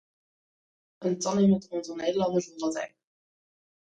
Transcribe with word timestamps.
In 1.09 1.13
tanimmend 1.25 1.69
oantal 1.71 1.97
Nederlânners 2.01 2.49
wol 2.51 2.59
dat 2.67 2.81
ek. 2.85 2.91